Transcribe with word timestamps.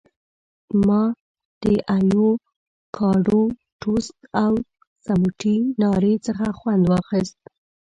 ما 0.85 1.03
د 1.61 1.65
ایوکاډو 1.97 3.41
ټوسټ 3.81 4.19
او 4.43 4.53
سموټي 5.05 5.57
ناري 5.81 6.13
څخه 6.27 6.45
خوند 6.57 6.83
واخیست. 6.91 7.37